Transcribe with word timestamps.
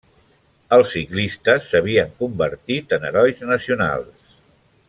Els 0.77 0.93
ciclistes 0.93 1.69
s'havien 1.73 2.17
convertit 2.23 2.97
en 2.99 3.09
herois 3.11 3.45
nacionals. 3.55 4.37